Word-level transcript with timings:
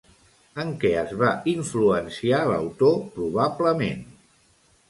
En 0.63 0.71
què 0.83 0.91
es 1.01 1.11
va 1.19 1.33
influenciar 1.51 2.39
l'autor 2.53 2.99
probablement? 3.19 4.05